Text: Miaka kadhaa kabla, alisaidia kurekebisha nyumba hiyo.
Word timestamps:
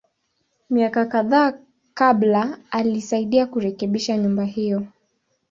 Miaka 0.69 1.05
kadhaa 1.05 1.53
kabla, 1.93 2.59
alisaidia 2.71 3.45
kurekebisha 3.45 4.17
nyumba 4.17 4.43
hiyo. 4.45 4.87